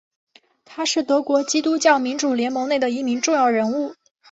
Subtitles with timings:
[0.65, 3.93] 他是德国基督教民主联盟内的一名重要人物。